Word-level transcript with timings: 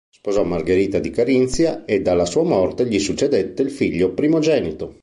Sposò 0.09 0.43
Margherita 0.43 0.97
di 0.97 1.11
Carinzia 1.11 1.85
ed 1.85 2.07
alla 2.07 2.25
sua 2.25 2.41
morte 2.43 2.87
gli 2.87 2.97
succedette 2.97 3.61
il 3.61 3.69
figlio 3.69 4.15
primogenito 4.15 4.95